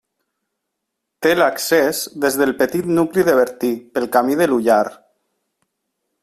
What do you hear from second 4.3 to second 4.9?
de l'Ullar.